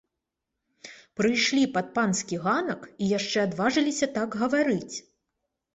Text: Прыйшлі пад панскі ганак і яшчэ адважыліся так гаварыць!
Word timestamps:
Прыйшлі 1.21 1.63
пад 1.77 1.93
панскі 1.97 2.41
ганак 2.47 2.81
і 3.03 3.11
яшчэ 3.17 3.37
адважыліся 3.47 4.15
так 4.19 4.29
гаварыць! 4.43 4.95